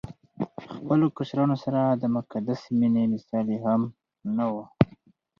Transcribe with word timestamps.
خپلو 0.75 1.05
کشرانو 1.17 1.55
سره 1.63 1.81
د 2.01 2.03
مقدسې 2.15 2.69
مينې 2.79 3.03
مثال 3.13 3.45
يې 3.53 3.59
هم 3.65 3.81
نه 4.37 4.45
وو 4.51 4.63